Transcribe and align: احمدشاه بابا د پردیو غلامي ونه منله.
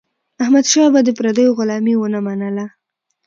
احمدشاه 0.43 0.89
بابا 0.93 1.01
د 1.05 1.09
پردیو 1.17 1.55
غلامي 1.59 1.93
ونه 1.97 2.19
منله. 2.25 2.65